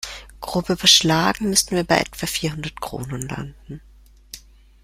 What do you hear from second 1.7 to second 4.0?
wir bei etwa vierhundert Kronen landen.